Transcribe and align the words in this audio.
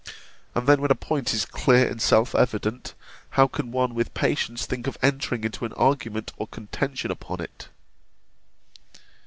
And 0.55 0.65
then 0.65 0.81
when 0.81 0.89
a 0.89 0.95
point 0.95 1.31
is 1.31 1.45
clear 1.45 1.87
and 1.87 2.01
self 2.01 2.33
evident, 2.33 2.95
how 3.37 3.45
can 3.45 3.71
one 3.71 3.93
with 3.93 4.15
patience 4.15 4.65
think 4.65 4.87
of 4.87 4.97
entering 5.03 5.43
into 5.43 5.63
an 5.63 5.73
argument 5.73 6.33
or 6.37 6.47
contention 6.47 7.11
upon 7.11 7.39
it? 7.39 7.69